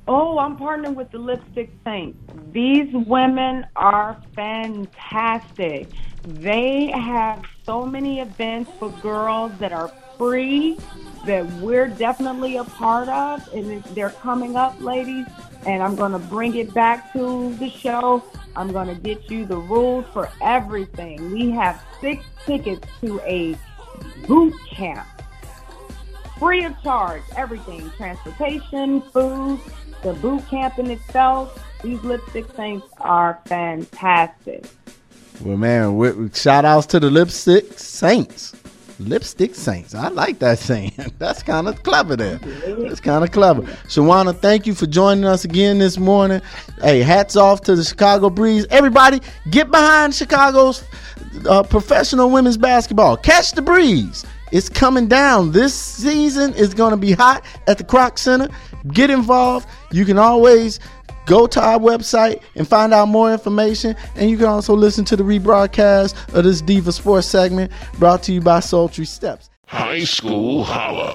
Oh, 0.06 0.38
I'm 0.38 0.56
partnering 0.56 0.94
with 0.94 1.10
the 1.10 1.18
Lipstick 1.18 1.70
Saints. 1.84 2.18
These 2.52 2.92
women 2.92 3.66
are 3.76 4.16
fantastic. 4.34 5.88
They 6.22 6.86
have 6.86 7.44
so 7.64 7.84
many 7.84 8.20
events 8.20 8.70
for 8.78 8.90
girls 9.02 9.52
that 9.58 9.72
are 9.72 9.92
free 10.16 10.78
that 11.26 11.46
we're 11.54 11.88
definitely 11.88 12.56
a 12.56 12.64
part 12.64 13.08
of, 13.08 13.46
and 13.52 13.82
they're 13.84 14.10
coming 14.10 14.56
up, 14.56 14.80
ladies. 14.80 15.26
And 15.66 15.82
I'm 15.82 15.96
going 15.96 16.12
to 16.12 16.18
bring 16.18 16.54
it 16.54 16.72
back 16.72 17.12
to 17.12 17.54
the 17.56 17.68
show. 17.68 18.22
I'm 18.56 18.72
going 18.72 18.88
to 18.88 18.94
get 18.94 19.30
you 19.30 19.44
the 19.44 19.58
rules 19.58 20.06
for 20.12 20.30
everything. 20.40 21.32
We 21.32 21.50
have 21.50 21.82
six 22.00 22.24
tickets 22.46 22.88
to 23.02 23.20
a 23.20 23.56
boot 24.26 24.54
camp 24.70 25.06
free 26.38 26.64
of 26.64 26.80
charge. 26.82 27.22
Everything 27.36 27.90
transportation, 27.96 29.02
food, 29.02 29.60
the 30.02 30.14
boot 30.14 30.46
camp 30.48 30.78
in 30.78 30.90
itself. 30.90 31.64
These 31.82 32.02
lipstick 32.02 32.46
saints 32.54 32.86
are 33.00 33.40
fantastic. 33.46 34.66
Well, 35.40 35.56
man, 35.56 36.32
shout 36.32 36.64
outs 36.64 36.86
to 36.88 37.00
the 37.00 37.10
Lipstick 37.10 37.78
Saints. 37.78 38.56
Lipstick 38.98 39.54
Saints. 39.54 39.94
I 39.94 40.08
like 40.08 40.38
that 40.40 40.58
saying. 40.58 40.92
That's 41.18 41.42
kind 41.42 41.68
of 41.68 41.82
clever 41.82 42.16
there. 42.16 42.38
That's 42.38 43.00
kind 43.00 43.24
of 43.24 43.30
clever. 43.30 43.62
Shawana, 43.86 44.36
thank 44.36 44.66
you 44.66 44.74
for 44.74 44.86
joining 44.86 45.24
us 45.24 45.44
again 45.44 45.78
this 45.78 45.98
morning. 45.98 46.40
Hey, 46.82 47.00
hats 47.02 47.36
off 47.36 47.60
to 47.62 47.76
the 47.76 47.84
Chicago 47.84 48.30
Breeze. 48.30 48.66
Everybody, 48.70 49.20
get 49.50 49.70
behind 49.70 50.14
Chicago's 50.14 50.84
uh, 51.48 51.62
professional 51.62 52.30
women's 52.30 52.56
basketball. 52.56 53.16
Catch 53.16 53.52
the 53.52 53.62
breeze. 53.62 54.24
It's 54.50 54.68
coming 54.68 55.08
down. 55.08 55.52
This 55.52 55.74
season 55.74 56.54
is 56.54 56.72
going 56.72 56.92
to 56.92 56.96
be 56.96 57.12
hot 57.12 57.44
at 57.66 57.78
the 57.78 57.84
Kroc 57.84 58.18
Center. 58.18 58.48
Get 58.92 59.10
involved. 59.10 59.68
You 59.92 60.04
can 60.04 60.18
always 60.18 60.80
go 61.28 61.46
to 61.46 61.60
our 61.60 61.78
website 61.78 62.42
and 62.56 62.66
find 62.66 62.92
out 62.92 63.06
more 63.06 63.32
information. 63.32 63.94
And 64.16 64.28
you 64.28 64.36
can 64.36 64.46
also 64.46 64.74
listen 64.74 65.04
to 65.06 65.16
the 65.16 65.22
rebroadcast 65.22 66.34
of 66.34 66.44
this 66.44 66.60
Diva 66.60 66.90
Sports 66.90 67.28
segment 67.28 67.70
brought 67.98 68.22
to 68.24 68.32
you 68.32 68.40
by 68.40 68.60
Sultry 68.60 69.04
Steps. 69.04 69.50
High 69.66 70.04
School 70.04 70.64
Holla. 70.64 71.06